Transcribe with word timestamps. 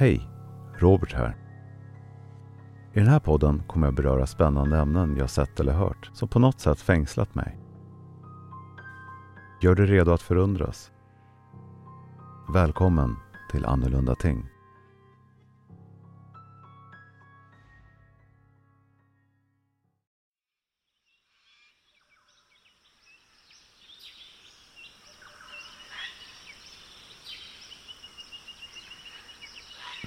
Hej! 0.00 0.28
Robert 0.78 1.12
här. 1.12 1.36
I 2.92 2.98
den 2.98 3.08
här 3.08 3.20
podden 3.20 3.62
kommer 3.66 3.86
jag 3.86 3.94
beröra 3.94 4.26
spännande 4.26 4.78
ämnen 4.78 5.16
jag 5.16 5.30
sett 5.30 5.60
eller 5.60 5.72
hört 5.72 6.10
som 6.12 6.28
på 6.28 6.38
något 6.38 6.60
sätt 6.60 6.80
fängslat 6.80 7.34
mig. 7.34 7.58
Gör 9.62 9.74
dig 9.74 9.86
redo 9.86 10.12
att 10.12 10.22
förundras. 10.22 10.90
Välkommen 12.54 13.16
till 13.50 13.64
Annorlunda 13.64 14.14
Ting. 14.14 14.46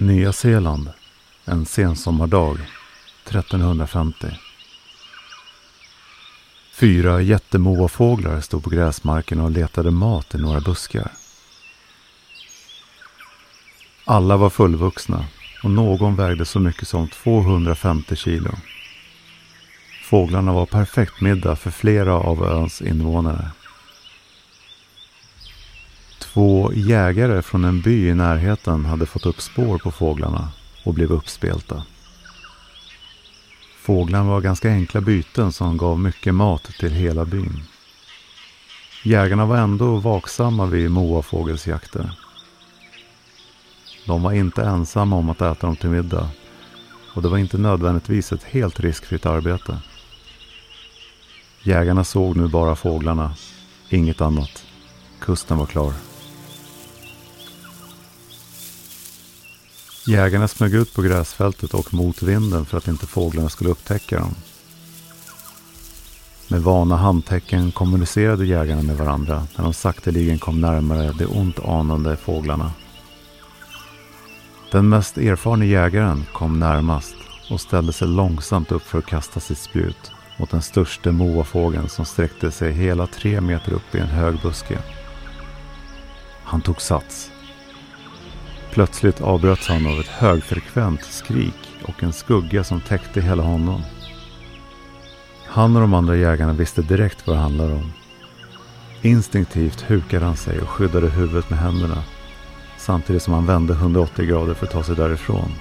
Nya 0.06 0.32
Zeeland. 0.32 0.88
En 1.44 1.66
sensommardag 1.66 2.58
1350. 3.24 4.26
Fyra 6.74 7.20
jättemoafåglar 7.20 8.40
stod 8.40 8.64
på 8.64 8.70
gräsmarken 8.70 9.40
och 9.40 9.50
letade 9.50 9.90
mat 9.90 10.34
i 10.34 10.38
några 10.38 10.60
buskar. 10.60 11.12
Alla 14.04 14.36
var 14.36 14.50
fullvuxna 14.50 15.24
och 15.62 15.70
någon 15.70 16.16
vägde 16.16 16.44
så 16.44 16.60
mycket 16.60 16.88
som 16.88 17.08
250 17.08 18.16
kilo. 18.16 18.50
Fåglarna 20.04 20.52
var 20.52 20.66
perfekt 20.66 21.20
middag 21.20 21.56
för 21.56 21.70
flera 21.70 22.14
av 22.14 22.44
öns 22.44 22.82
invånare. 22.82 23.50
Två 26.32 26.72
jägare 26.74 27.42
från 27.42 27.64
en 27.64 27.80
by 27.80 28.08
i 28.08 28.14
närheten 28.14 28.84
hade 28.84 29.06
fått 29.06 29.26
upp 29.26 29.40
spår 29.40 29.78
på 29.78 29.90
fåglarna 29.90 30.48
och 30.84 30.94
blev 30.94 31.12
uppspelta. 31.12 31.82
Fåglarna 33.78 34.24
var 34.24 34.40
ganska 34.40 34.68
enkla 34.68 35.00
byten 35.00 35.52
som 35.52 35.76
gav 35.76 36.00
mycket 36.00 36.34
mat 36.34 36.64
till 36.64 36.92
hela 36.92 37.24
byn. 37.24 37.62
Jägarna 39.04 39.46
var 39.46 39.56
ändå 39.56 39.96
vaksamma 39.96 40.66
vid 40.66 40.90
moafågelsjakter. 40.90 42.18
De 44.06 44.22
var 44.22 44.32
inte 44.32 44.62
ensamma 44.62 45.16
om 45.16 45.30
att 45.30 45.42
äta 45.42 45.66
dem 45.66 45.76
till 45.76 45.90
middag 45.90 46.28
och 47.14 47.22
det 47.22 47.28
var 47.28 47.38
inte 47.38 47.58
nödvändigtvis 47.58 48.32
ett 48.32 48.44
helt 48.44 48.80
riskfritt 48.80 49.26
arbete. 49.26 49.78
Jägarna 51.62 52.04
såg 52.04 52.36
nu 52.36 52.48
bara 52.48 52.76
fåglarna, 52.76 53.34
inget 53.88 54.20
annat. 54.20 54.64
Kusten 55.20 55.58
var 55.58 55.66
klar. 55.66 56.11
Jägarna 60.06 60.48
smög 60.48 60.74
ut 60.74 60.94
på 60.94 61.02
gräsfältet 61.02 61.74
och 61.74 61.94
mot 61.94 62.22
vinden 62.22 62.64
för 62.66 62.78
att 62.78 62.88
inte 62.88 63.06
fåglarna 63.06 63.48
skulle 63.48 63.70
upptäcka 63.70 64.18
dem. 64.18 64.34
Med 66.48 66.62
vana 66.62 66.96
handtecken 66.96 67.72
kommunicerade 67.72 68.46
jägarna 68.46 68.82
med 68.82 68.96
varandra 68.96 69.46
när 69.56 69.64
de 69.64 69.74
sakteligen 69.74 70.38
kom 70.38 70.60
närmare 70.60 71.12
de 71.18 71.26
ont 71.26 71.58
anande 71.58 72.16
fåglarna. 72.16 72.72
Den 74.72 74.88
mest 74.88 75.18
erfarne 75.18 75.66
jägaren 75.66 76.24
kom 76.32 76.58
närmast 76.58 77.14
och 77.50 77.60
ställde 77.60 77.92
sig 77.92 78.08
långsamt 78.08 78.72
upp 78.72 78.82
för 78.82 78.98
att 78.98 79.06
kasta 79.06 79.40
sitt 79.40 79.58
spjut 79.58 80.12
mot 80.38 80.50
den 80.50 80.62
största 80.62 81.12
moafågeln 81.12 81.88
som 81.88 82.04
sträckte 82.04 82.50
sig 82.50 82.72
hela 82.72 83.06
tre 83.06 83.40
meter 83.40 83.72
upp 83.72 83.94
i 83.94 83.98
en 83.98 84.06
hög 84.06 84.42
buske. 84.42 84.78
Han 86.44 86.60
tog 86.60 86.80
sats 86.80 87.30
Plötsligt 88.72 89.20
avbröts 89.20 89.68
han 89.68 89.86
av 89.86 90.00
ett 90.00 90.06
högfrekvent 90.06 91.04
skrik 91.04 91.70
och 91.84 92.02
en 92.02 92.12
skugga 92.12 92.64
som 92.64 92.80
täckte 92.80 93.20
hela 93.20 93.42
honom. 93.42 93.82
Han 95.46 95.76
och 95.76 95.82
de 95.82 95.94
andra 95.94 96.16
jägarna 96.16 96.52
visste 96.52 96.82
direkt 96.82 97.26
vad 97.26 97.36
det 97.36 97.40
handlade 97.40 97.72
om. 97.72 97.92
Instinktivt 99.02 99.80
hukade 99.80 100.26
han 100.26 100.36
sig 100.36 100.60
och 100.60 100.68
skyddade 100.68 101.08
huvudet 101.08 101.50
med 101.50 101.58
händerna 101.58 102.02
samtidigt 102.76 103.22
som 103.22 103.34
han 103.34 103.46
vände 103.46 103.72
180 103.72 104.26
grader 104.26 104.54
för 104.54 104.66
att 104.66 104.72
ta 104.72 104.82
sig 104.82 104.96
därifrån. 104.96 105.52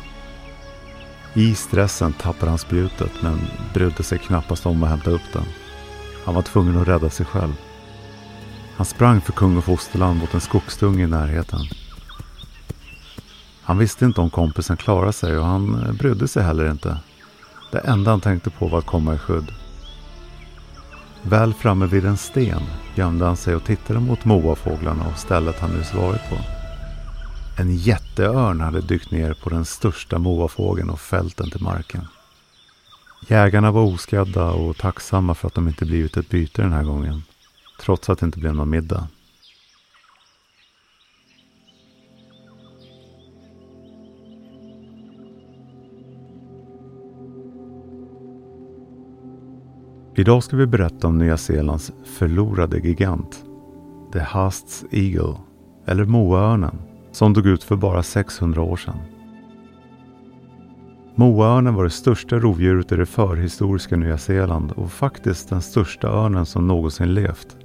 I 1.34 1.56
stressen 1.56 2.14
tappade 2.14 2.52
han 2.52 2.60
spjutet 2.60 3.12
men 3.22 3.40
brydde 3.74 4.04
sig 4.04 4.18
knappast 4.18 4.66
om 4.66 4.84
att 4.84 4.90
hämta 4.90 5.12
upp 5.12 5.34
den. 5.34 5.46
Han 6.26 6.36
var 6.36 6.42
tvungen 6.42 6.78
att 6.78 6.88
rädda 6.88 7.10
sig 7.10 7.26
själv. 7.26 7.54
Han 8.76 8.86
sprang 8.86 9.22
för 9.22 9.32
kung 9.32 9.58
och 9.58 9.64
fosterland 9.64 10.20
mot 10.20 10.34
en 10.34 10.42
skogsdunge 10.42 11.04
i 11.04 11.08
närheten. 11.08 11.60
Han 13.64 13.78
visste 13.78 14.06
inte 14.06 14.22
om 14.22 14.30
kompisen 14.30 14.78
klarade 14.78 15.14
sig 15.14 15.38
och 15.38 15.46
han 15.46 15.84
eh, 15.84 15.94
brydde 15.94 16.28
sig 16.28 16.44
heller 16.44 16.72
inte. 16.72 16.98
Det 17.72 17.80
enda 17.80 18.12
han 18.12 18.22
tänkte 18.22 18.50
på 18.50 18.68
var 18.68 18.80
att 18.80 18.86
komma 18.86 19.16
i 19.16 19.18
skydd. 19.18 19.52
Väl 21.22 21.54
framme 21.54 21.86
vid 21.86 22.06
en 22.06 22.18
sten 22.18 22.62
gömde 22.96 23.26
han 23.26 23.38
sig 23.38 23.56
och 23.56 23.64
tittade 23.64 24.00
mot 24.00 24.26
moafåglarna 24.26 25.08
och 25.08 25.18
stället 25.18 25.60
han 25.60 25.72
nyss 25.72 25.94
varit 25.94 26.30
på. 26.30 26.38
En 27.58 27.76
jätteörn 27.76 28.62
hade 28.62 28.82
dykt 28.82 29.12
ner 29.12 29.34
på 29.34 29.50
den 29.50 29.66
största 29.66 30.20
moafågeln 30.20 30.90
och 30.90 31.00
fällt 31.00 31.38
den 31.38 31.52
till 31.52 31.62
marken. 31.62 32.08
Jägarna 33.28 33.72
var 33.72 33.82
oskadda 33.82 34.52
och 34.52 34.78
tacksamma 34.78 35.36
för 35.36 35.48
att 35.48 35.54
de 35.54 35.68
inte 35.68 35.86
blivit 35.86 36.18
ett 36.18 36.30
byte 36.30 36.62
den 36.62 36.74
här 36.74 36.84
gången. 36.84 37.24
Trots 37.82 38.10
att 38.10 38.20
det 38.20 38.26
inte 38.26 38.40
blev 38.40 38.56
någon 38.56 38.70
middag. 38.70 39.08
Idag 50.22 50.44
ska 50.44 50.58
vi 50.58 50.66
berätta 50.66 51.08
om 51.08 51.18
Nya 51.18 51.38
Zeelands 51.38 51.92
förlorade 52.04 52.78
gigant. 52.80 53.44
The 54.14 54.20
Hasts 54.20 54.86
Eagle, 54.92 55.36
eller 55.86 56.06
Moaörnen, 56.06 56.82
som 57.12 57.34
dog 57.34 57.48
ut 57.48 57.64
för 57.64 57.76
bara 57.76 58.04
600 58.04 58.62
år 58.62 58.78
sedan. 58.78 58.98
Moaörnen 61.16 61.74
var 61.74 61.84
det 61.84 61.90
största 61.90 62.40
rovdjuret 62.40 62.92
i 62.92 62.96
det 62.96 63.06
förhistoriska 63.06 63.98
Nya 63.98 64.18
Zeeland 64.18 64.72
och 64.72 64.92
faktiskt 64.92 65.50
den 65.50 65.62
största 65.62 66.08
örnen 66.08 66.46
som 66.46 66.68
någonsin 66.68 67.14
levt. 67.14 67.58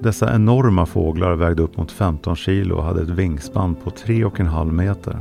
Dessa 0.00 0.34
enorma 0.34 0.86
fåglar 0.86 1.34
vägde 1.34 1.62
upp 1.62 1.76
mot 1.76 1.92
15 1.92 2.36
kilo 2.36 2.76
och 2.76 2.84
hade 2.84 3.02
ett 3.02 3.08
vingspann 3.08 3.74
på 3.74 3.90
3,5 3.90 4.72
meter. 4.72 5.20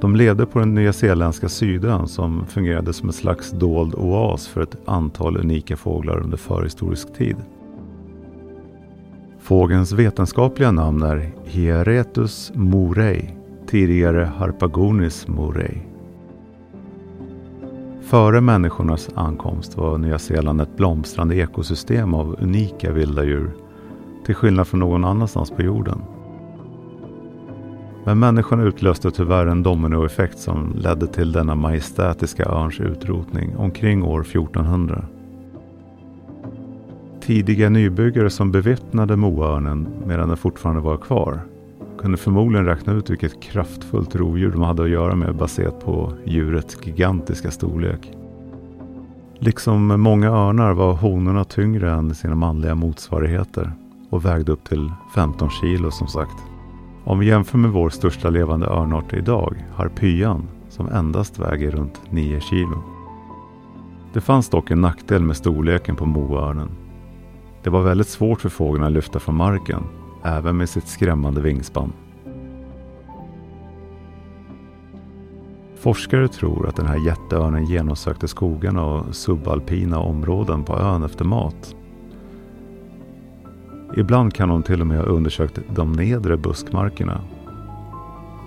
De 0.00 0.16
levde 0.16 0.46
på 0.46 0.58
den 0.58 0.74
nyzeeländska 0.74 1.48
sydön 1.48 2.08
som 2.08 2.46
fungerade 2.46 2.92
som 2.92 3.08
en 3.08 3.12
slags 3.12 3.50
dold 3.50 3.94
oas 3.94 4.48
för 4.48 4.60
ett 4.60 4.76
antal 4.84 5.36
unika 5.36 5.76
fåglar 5.76 6.20
under 6.20 6.36
förhistorisk 6.36 7.14
tid. 7.14 7.36
Fågelns 9.40 9.92
vetenskapliga 9.92 10.70
namn 10.70 11.02
är 11.02 11.30
Hieretus 11.44 12.52
morei, 12.54 13.34
tidigare 13.66 14.30
Harpagonis 14.36 15.28
morei. 15.28 15.82
Före 18.02 18.40
människornas 18.40 19.08
ankomst 19.14 19.76
var 19.76 19.98
Nya 19.98 20.18
Zeeland 20.18 20.60
ett 20.60 20.76
blomstrande 20.76 21.36
ekosystem 21.36 22.14
av 22.14 22.36
unika 22.40 22.92
vilda 22.92 23.24
djur, 23.24 23.50
till 24.26 24.34
skillnad 24.34 24.66
från 24.66 24.80
någon 24.80 25.04
annanstans 25.04 25.50
på 25.50 25.62
jorden. 25.62 26.02
Men 28.04 28.18
människan 28.18 28.60
utlöste 28.60 29.10
tyvärr 29.10 29.46
en 29.46 29.62
dominoeffekt 29.62 30.38
som 30.38 30.72
ledde 30.76 31.06
till 31.06 31.32
denna 31.32 31.54
majestätiska 31.54 32.44
örns 32.44 32.80
utrotning 32.80 33.56
omkring 33.56 34.02
år 34.02 34.20
1400. 34.20 35.04
Tidiga 37.20 37.68
nybyggare 37.68 38.30
som 38.30 38.52
bevittnade 38.52 39.16
Moaörnen 39.16 39.88
medan 40.06 40.28
den 40.28 40.36
fortfarande 40.36 40.82
var 40.82 40.96
kvar 40.96 41.40
kunde 41.98 42.16
förmodligen 42.16 42.66
räkna 42.66 42.92
ut 42.92 43.10
vilket 43.10 43.42
kraftfullt 43.42 44.16
rovdjur 44.16 44.52
de 44.52 44.62
hade 44.62 44.82
att 44.82 44.90
göra 44.90 45.14
med 45.14 45.36
baserat 45.36 45.84
på 45.84 46.12
djurets 46.24 46.78
gigantiska 46.86 47.50
storlek. 47.50 48.12
Liksom 49.38 50.00
många 50.00 50.30
örnar 50.30 50.72
var 50.72 50.92
honorna 50.92 51.44
tyngre 51.44 51.90
än 51.90 52.14
sina 52.14 52.34
manliga 52.34 52.74
motsvarigheter 52.74 53.72
och 54.10 54.24
vägde 54.24 54.52
upp 54.52 54.68
till 54.68 54.92
15 55.14 55.50
kilo 55.50 55.90
som 55.90 56.06
sagt. 56.06 56.49
Om 57.04 57.18
vi 57.18 57.26
jämför 57.26 57.58
med 57.58 57.70
vår 57.70 57.90
största 57.90 58.30
levande 58.30 58.66
örnart 58.66 59.12
idag, 59.12 59.64
harpyan, 59.74 60.48
som 60.68 60.88
endast 60.88 61.38
väger 61.38 61.70
runt 61.70 62.00
9 62.10 62.40
kilo. 62.40 62.82
Det 64.12 64.20
fanns 64.20 64.48
dock 64.48 64.70
en 64.70 64.80
nackdel 64.80 65.22
med 65.22 65.36
storleken 65.36 65.96
på 65.96 66.06
moörnen. 66.06 66.70
Det 67.62 67.70
var 67.70 67.82
väldigt 67.82 68.08
svårt 68.08 68.40
för 68.40 68.48
fågeln 68.48 68.84
att 68.84 68.92
lyfta 68.92 69.18
från 69.18 69.34
marken, 69.34 69.82
även 70.22 70.56
med 70.56 70.68
sitt 70.68 70.88
skrämmande 70.88 71.40
vingspann. 71.40 71.92
Forskare 75.76 76.28
tror 76.28 76.68
att 76.68 76.76
den 76.76 76.86
här 76.86 77.06
jätteörnen 77.06 77.64
genomsökte 77.64 78.28
skogarna 78.28 78.84
och 78.84 79.14
subalpina 79.14 79.98
områden 79.98 80.64
på 80.64 80.78
ön 80.78 81.02
efter 81.02 81.24
mat 81.24 81.76
Ibland 83.96 84.34
kan 84.34 84.50
hon 84.50 84.62
till 84.62 84.80
och 84.80 84.86
med 84.86 84.98
ha 84.98 85.04
undersökt 85.04 85.58
de 85.74 85.92
nedre 85.92 86.36
buskmarkerna. 86.36 87.20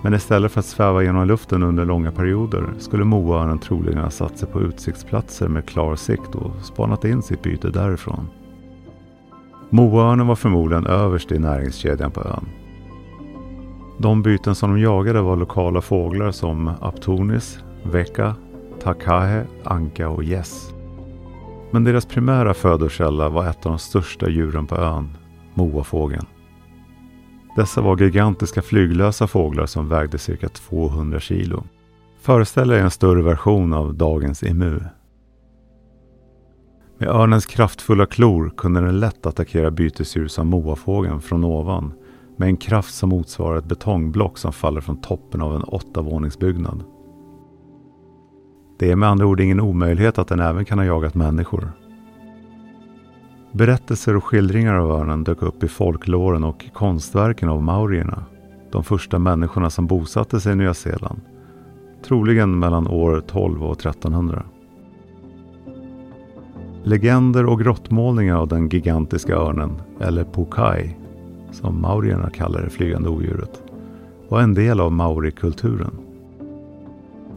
Men 0.02 0.14
istället 0.14 0.52
för 0.52 0.60
att 0.60 0.66
sväva 0.66 1.02
genom 1.02 1.26
luften 1.26 1.62
under 1.62 1.84
långa 1.84 2.12
perioder 2.12 2.66
skulle 2.78 3.04
moaörnen 3.04 3.58
troligen 3.58 3.98
ha 3.98 4.10
satt 4.10 4.38
sig 4.38 4.48
på 4.48 4.60
utsiktsplatser 4.60 5.48
med 5.48 5.66
klar 5.66 5.96
sikt 5.96 6.34
och 6.34 6.52
spanat 6.62 7.04
in 7.04 7.22
sitt 7.22 7.42
byte 7.42 7.70
därifrån. 7.70 8.28
Moaörnen 9.70 10.26
var 10.26 10.36
förmodligen 10.36 10.86
överst 10.86 11.32
i 11.32 11.38
näringskedjan 11.38 12.10
på 12.10 12.20
ön. 12.20 12.48
De 13.98 14.22
byten 14.22 14.54
som 14.54 14.70
de 14.70 14.80
jagade 14.80 15.20
var 15.20 15.36
lokala 15.36 15.80
fåglar 15.80 16.30
som 16.30 16.70
aptonis, 16.80 17.58
veka, 17.82 18.34
takahe, 18.82 19.46
anka 19.64 20.08
och 20.08 20.24
gäss. 20.24 20.74
Men 21.70 21.84
deras 21.84 22.06
primära 22.06 22.54
födokälla 22.54 23.28
var 23.28 23.46
ett 23.46 23.66
av 23.66 23.72
de 23.72 23.78
största 23.78 24.28
djuren 24.28 24.66
på 24.66 24.76
ön, 24.76 25.16
moafågeln. 25.54 26.26
Dessa 27.56 27.80
var 27.80 27.96
gigantiska 27.96 28.62
flyglösa 28.62 29.26
fåglar 29.26 29.66
som 29.66 29.88
vägde 29.88 30.18
cirka 30.18 30.48
200 30.48 31.20
kilo. 31.20 31.64
Föreställ 32.20 32.70
er 32.70 32.78
en 32.78 32.90
större 32.90 33.22
version 33.22 33.72
av 33.72 33.94
dagens 33.94 34.42
emu. 34.42 34.80
Med 36.98 37.08
örnens 37.08 37.46
kraftfulla 37.46 38.06
klor 38.06 38.52
kunde 38.56 38.80
den 38.80 39.00
lätt 39.00 39.26
attackera 39.26 39.70
bytesdjur 39.70 40.28
som 40.28 40.48
moafågeln 40.48 41.20
från 41.20 41.44
ovan 41.44 41.92
med 42.36 42.48
en 42.48 42.56
kraft 42.56 42.94
som 42.94 43.08
motsvarar 43.08 43.58
ett 43.58 43.64
betongblock 43.64 44.38
som 44.38 44.52
faller 44.52 44.80
från 44.80 45.00
toppen 45.00 45.40
av 45.40 45.56
en 45.56 45.62
åttavåningsbyggnad. 45.62 46.84
Det 48.78 48.90
är 48.90 48.96
med 48.96 49.08
andra 49.08 49.26
ord 49.26 49.40
ingen 49.40 49.60
omöjlighet 49.60 50.18
att 50.18 50.28
den 50.28 50.40
även 50.40 50.64
kan 50.64 50.78
ha 50.78 50.84
jagat 50.84 51.14
människor. 51.14 51.72
Berättelser 53.54 54.16
och 54.16 54.24
skildringar 54.24 54.74
av 54.74 54.90
örnen 54.90 55.24
dök 55.24 55.42
upp 55.42 55.64
i 55.64 55.68
folklåren 55.68 56.44
och 56.44 56.64
konstverken 56.72 57.48
av 57.48 57.62
maurierna, 57.62 58.24
de 58.70 58.84
första 58.84 59.18
människorna 59.18 59.70
som 59.70 59.86
bosatte 59.86 60.40
sig 60.40 60.52
i 60.52 60.56
Nya 60.56 60.74
Zeeland, 60.74 61.20
troligen 62.04 62.58
mellan 62.58 62.88
år 62.88 63.22
12 63.26 63.64
och 63.64 63.72
1300. 63.72 64.42
Legender 66.84 67.46
och 67.46 67.60
grottmålningar 67.60 68.36
av 68.36 68.48
den 68.48 68.68
gigantiska 68.68 69.34
örnen, 69.34 69.72
eller 70.00 70.24
Pukai, 70.24 70.96
som 71.50 71.80
maurierna 71.80 72.30
kallar 72.30 72.62
det 72.62 72.70
flygande 72.70 73.08
odjuret, 73.08 73.62
var 74.28 74.40
en 74.40 74.54
del 74.54 74.80
av 74.80 74.92
maurikulturen. 74.92 75.98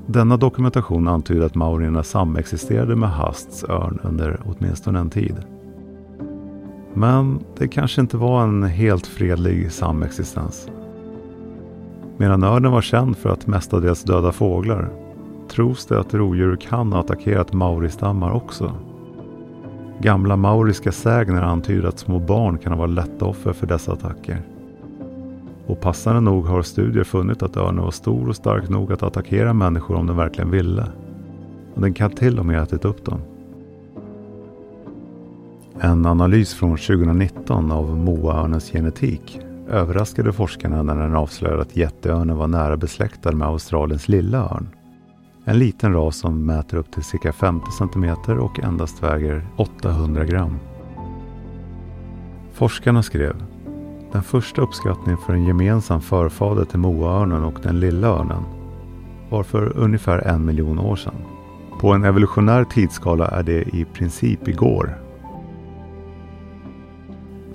Denna 0.08 0.38
dokumentation 0.38 1.08
antyder 1.08 1.46
att 1.46 1.56
maurierna 1.56 2.04
samexisterade 2.04 2.96
med 2.96 3.10
Hasts 3.10 3.64
örn 3.64 4.00
under 4.04 4.40
åtminstone 4.46 5.00
en 5.00 5.10
tid. 5.10 5.36
Men 6.98 7.40
det 7.58 7.68
kanske 7.68 8.02
inte 8.02 8.18
var 8.18 8.44
en 8.44 8.64
helt 8.64 9.08
fredlig 9.08 9.72
samexistens. 9.72 10.70
Medan 12.18 12.44
örnen 12.44 12.72
var 12.72 12.82
känd 12.82 13.18
för 13.18 13.30
att 13.30 13.48
mestadels 13.48 14.04
döda 14.04 14.32
fåglar 14.32 14.90
tros 15.50 15.86
det 15.86 16.00
att 16.00 16.14
rovdjur 16.14 16.56
kan 16.56 16.94
ha 16.94 17.00
attackerat 17.00 17.54
mauristammar 17.54 18.32
också. 18.32 18.72
Gamla 20.00 20.36
mauriska 20.36 20.92
sägner 20.92 21.42
antyder 21.42 21.88
att 21.88 22.00
små 22.00 22.20
barn 22.20 22.58
kan 22.58 22.72
ha 22.72 22.80
varit 22.80 22.94
lätta 22.94 23.26
offer 23.26 23.54
för 23.54 23.68
dessa 23.68 23.94
attacker. 23.94 24.42
Och 25.68 25.82
passande 25.82 26.22
nog 26.22 26.46
har 26.46 26.62
studier 26.62 27.04
funnit 27.04 27.44
att 27.44 27.58
örnen 27.58 27.84
var 27.84 27.92
stor 27.92 28.30
och 28.30 28.36
stark 28.36 28.70
nog 28.70 28.92
att 28.92 29.04
attackera 29.04 29.54
människor 29.54 29.96
om 29.96 30.08
den 30.08 30.18
verkligen 30.18 30.52
ville. 30.52 30.84
Och 31.76 31.82
den 31.82 31.94
kan 31.94 32.12
till 32.12 32.40
och 32.40 32.46
med 32.46 32.56
ha 32.56 32.64
ätit 32.64 32.86
upp 32.86 33.06
dem. 33.06 33.20
En 35.82 36.06
analys 36.06 36.54
från 36.54 36.78
2019 36.78 37.72
av 37.72 37.98
moaörnens 37.98 38.72
genetik 38.72 39.40
överraskade 39.70 40.34
forskarna 40.34 40.84
när 40.84 40.96
den 40.96 41.16
avslöjade 41.16 41.62
att 41.62 41.78
jätteörnen 41.78 42.38
var 42.38 42.48
nära 42.48 42.78
besläktad 42.78 43.32
med 43.32 43.48
Australiens 43.48 44.08
lilla 44.08 44.38
örn. 44.38 44.70
En 45.46 45.60
liten 45.60 45.94
ras 45.94 46.18
som 46.18 46.46
mäter 46.46 46.78
upp 46.78 46.92
till 46.92 47.04
cirka 47.04 47.34
50 47.34 47.66
cm 47.72 48.40
och 48.40 48.60
endast 48.60 49.04
väger 49.04 49.48
800 49.56 50.26
gram. 50.26 50.60
Forskarna 52.54 53.04
skrev 53.04 53.36
den 54.12 54.24
första 54.24 54.62
uppskattningen 54.62 55.18
för 55.26 55.34
en 55.34 55.46
gemensam 55.46 56.02
förfader 56.02 56.66
till 56.66 56.80
moaörnen 56.80 57.44
och 57.44 57.60
den 57.64 57.80
lilla 57.80 58.08
örnen 58.08 58.44
var 59.30 59.44
för 59.44 59.78
ungefär 59.78 60.28
en 60.28 60.46
miljon 60.46 60.80
år 60.80 60.96
sedan. 60.96 61.16
På 61.80 61.94
en 61.94 62.04
evolutionär 62.04 62.64
tidsskala 62.64 63.28
är 63.28 63.44
det 63.44 63.62
i 63.62 63.86
princip 63.94 64.48
igår 64.48 65.07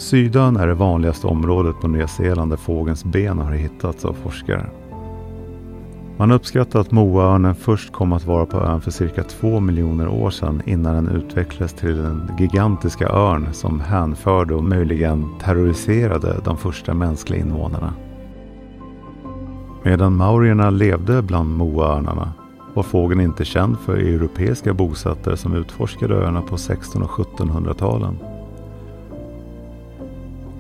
Sydön 0.03 0.57
är 0.57 0.67
det 0.67 0.75
vanligaste 0.75 1.27
området 1.27 1.81
på 1.81 1.89
Nya 1.89 2.09
Zeeland 2.09 2.53
där 2.53 2.57
fågelns 2.57 3.05
ben 3.05 3.39
har 3.39 3.53
hittats 3.53 4.05
av 4.05 4.13
forskare. 4.13 4.67
Man 6.17 6.33
uppskattar 6.33 6.81
att 6.81 6.91
moaörnen 6.91 7.55
först 7.55 7.93
kom 7.93 8.13
att 8.13 8.27
vara 8.27 8.47
på 8.47 8.61
ön 8.61 8.81
för 8.81 8.91
cirka 8.91 9.23
två 9.23 9.61
miljoner 9.61 10.09
år 10.09 10.31
sedan 10.31 10.63
innan 10.67 10.95
den 10.95 11.17
utvecklades 11.17 11.73
till 11.73 11.97
den 11.97 12.31
gigantiska 12.39 13.09
örn 13.09 13.49
som 13.53 13.81
hänförde 13.81 14.55
och 14.55 14.65
möjligen 14.65 15.29
terroriserade 15.41 16.41
de 16.45 16.57
första 16.57 16.95
mänskliga 16.95 17.41
invånarna. 17.41 17.95
Medan 19.83 20.17
maurierna 20.17 20.71
levde 20.71 21.23
bland 21.23 21.57
moaörnarna 21.57 22.33
var 22.75 22.83
fågeln 22.83 23.21
inte 23.21 23.45
känd 23.45 23.79
för 23.79 23.97
europeiska 23.97 24.75
bosättare 24.75 25.37
som 25.37 25.55
utforskade 25.55 26.15
öarna 26.15 26.43
på 26.43 26.55
1600 26.55 27.09
och 27.09 27.27
1700-talen 27.27 28.19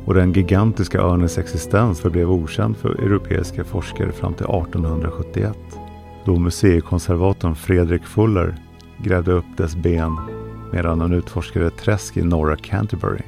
och 0.05 0.15
den 0.15 0.33
gigantiska 0.33 1.01
örnens 1.01 1.39
existens 1.39 2.01
förblev 2.01 2.31
okänd 2.31 2.77
för 2.77 2.89
europeiska 2.89 3.65
forskare 3.65 4.13
fram 4.13 4.35
till 4.35 4.47
1871 4.47 5.59
då 6.25 6.39
museikonservatorn 6.39 7.55
Fredrik 7.55 8.05
Fuller 8.05 8.55
grävde 8.99 9.33
upp 9.33 9.45
dess 9.57 9.77
ben 9.77 10.17
medan 10.73 11.01
han 11.01 11.13
utforskade 11.13 11.67
ett 11.67 11.77
träsk 11.77 12.17
i 12.17 12.23
norra 12.23 12.57
Canterbury. 12.57 13.23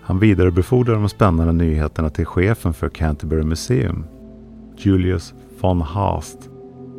Han 0.00 0.18
vidarebefordrade 0.18 0.98
de 0.98 1.08
spännande 1.08 1.52
nyheterna 1.52 2.10
till 2.10 2.26
chefen 2.26 2.74
för 2.74 2.88
Canterbury 2.88 3.42
Museum, 3.42 4.04
Julius 4.76 5.34
von 5.60 5.80
Haast, 5.80 6.50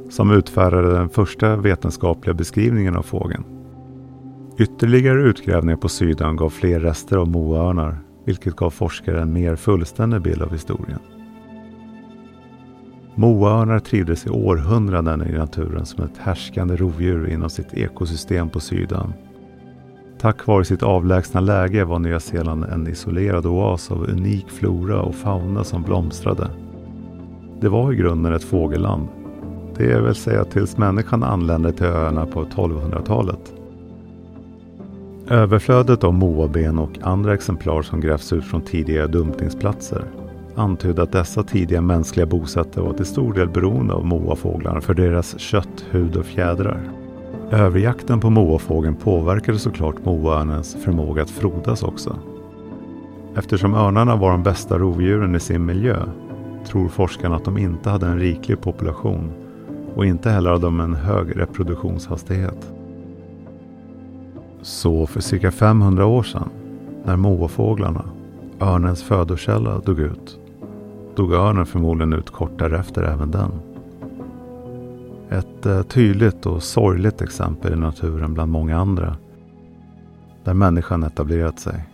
som 0.10 0.32
utfärdade 0.32 0.94
den 0.94 1.10
första 1.10 1.56
vetenskapliga 1.56 2.34
beskrivningen 2.34 2.96
av 2.96 3.04
fågeln. 3.04 3.44
Ytterligare 4.60 5.22
utgrävningar 5.22 5.78
på 5.78 5.90
Sydön 5.90 6.36
gav 6.36 6.50
fler 6.50 6.80
rester 6.80 7.18
av 7.18 7.28
moaörnar 7.28 8.00
vilket 8.28 8.56
gav 8.56 8.70
forskare 8.70 9.22
en 9.22 9.34
mer 9.34 9.56
fullständig 9.56 10.22
bild 10.22 10.42
av 10.42 10.52
historien. 10.52 11.00
Moaörnar 13.16 13.80
trivdes 13.80 14.26
i 14.26 14.30
århundraden 14.30 15.28
i 15.28 15.32
naturen 15.32 15.86
som 15.86 16.04
ett 16.04 16.18
härskande 16.18 16.76
rovdjur 16.76 17.30
inom 17.30 17.50
sitt 17.50 17.74
ekosystem 17.74 18.50
på 18.50 18.60
Sydön. 18.60 19.14
Tack 20.20 20.48
vare 20.48 20.66
sitt 20.66 20.84
avlägsna 20.84 21.40
läge 21.40 21.84
var 21.84 22.00
Nya 22.00 22.20
Zeeland 22.20 22.66
en 22.66 22.88
isolerad 22.88 23.46
oas 23.46 23.92
av 23.92 24.04
unik 24.04 24.50
flora 24.50 25.02
och 25.02 25.16
fauna 25.16 25.64
som 25.64 25.84
blomstrade. 25.84 26.48
Det 27.62 27.70
var 27.70 27.94
i 27.94 27.96
grunden 27.96 28.34
ett 28.34 28.44
fågelland. 28.44 29.08
Det 29.78 30.02
vill 30.02 30.16
säga 30.16 30.44
tills 30.44 30.78
människan 30.78 31.24
anlände 31.24 31.74
till 31.74 31.86
öarna 31.86 32.26
på 32.26 32.46
1200-talet. 32.46 33.57
Överflödet 35.30 36.04
av 36.04 36.14
moaben 36.14 36.80
och 36.80 37.00
andra 37.02 37.34
exemplar 37.34 37.82
som 37.82 38.02
grävs 38.02 38.34
ut 38.34 38.44
från 38.44 38.62
tidigare 38.62 39.08
dumpningsplatser 39.08 40.04
antydde 40.56 41.04
att 41.04 41.12
dessa 41.12 41.44
tidiga 41.44 41.82
mänskliga 41.82 42.26
bosättare 42.26 42.86
var 42.86 42.94
till 42.94 43.06
stor 43.06 43.34
del 43.34 43.50
beroende 43.50 43.94
av 43.94 44.06
moafåglarna 44.06 44.82
för 44.82 44.94
deras 44.94 45.40
kött, 45.40 45.86
hud 45.90 46.16
och 46.16 46.26
fjädrar. 46.26 46.90
Överjakten 47.52 48.20
på 48.20 48.30
moafågeln 48.30 48.96
påverkade 48.96 49.60
såklart 49.60 50.06
moaörnens 50.06 50.78
förmåga 50.84 51.22
att 51.22 51.30
frodas 51.30 51.84
också. 51.84 52.20
Eftersom 53.36 53.74
örnarna 53.74 54.16
var 54.16 54.32
de 54.32 54.44
bästa 54.44 54.78
rovdjuren 54.78 55.36
i 55.36 55.40
sin 55.40 55.66
miljö 55.66 55.98
tror 56.68 56.88
forskarna 56.88 57.36
att 57.36 57.46
de 57.46 57.58
inte 57.58 57.90
hade 57.90 58.08
en 58.08 58.20
riklig 58.20 58.62
population 58.62 59.32
och 59.96 60.06
inte 60.06 60.30
heller 60.30 60.50
hade 60.50 60.66
de 60.66 60.80
en 60.80 60.96
hög 60.96 61.40
reproduktionshastighet. 61.40 62.77
Så 64.62 65.08
för 65.08 65.22
cirka 65.22 65.52
500 65.52 66.06
år 66.06 66.24
sedan, 66.24 66.50
när 67.06 67.16
måfåglarna, 67.16 68.06
örnens 68.60 69.04
födokälla, 69.04 69.80
dog 69.80 70.00
ut, 70.00 70.40
dog 71.16 71.34
örnen 71.34 71.66
förmodligen 71.66 72.14
ut 72.14 72.30
kort 72.30 72.60
därefter 72.60 73.04
även 73.04 73.32
den. 73.32 73.52
Ett 75.30 75.66
eh, 75.66 75.82
tydligt 75.82 76.46
och 76.46 76.64
sorgligt 76.64 77.22
exempel 77.22 77.74
i 77.74 77.76
naturen 77.76 78.34
bland 78.34 78.52
många 78.52 78.78
andra, 78.78 79.16
där 80.44 80.54
människan 80.54 81.04
etablerat 81.04 81.60
sig. 81.60 81.86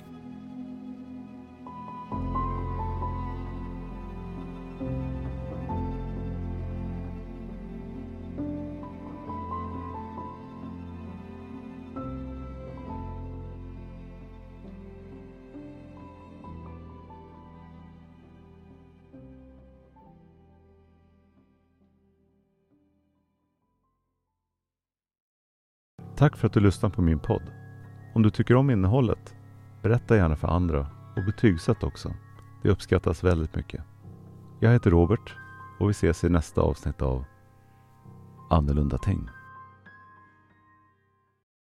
Tack 26.24 26.38
för 26.38 26.48
att 26.48 26.54
du 26.54 26.60
lyssnar 26.60 26.90
på 26.90 27.02
min 27.02 27.20
podd. 27.20 27.42
Om 28.14 28.24
du 28.24 28.30
tycker 28.30 28.56
om 28.56 28.70
innehållet, 28.70 29.36
berätta 29.82 30.16
gärna 30.16 30.36
för 30.36 30.48
andra 30.48 30.88
och 31.16 31.26
betygsätt 31.26 31.84
också. 31.84 32.14
Det 32.62 32.70
uppskattas 32.70 33.24
väldigt 33.24 33.56
mycket. 33.56 33.82
Jag 34.60 34.72
heter 34.72 34.92
Robert 34.92 35.36
och 35.80 35.90
vi 35.90 35.92
ses 35.92 36.24
i 36.24 36.30
nästa 36.30 36.62
avsnitt 36.62 37.02
av 37.02 37.26
Annorlunda 38.50 38.98
ting. 38.98 39.30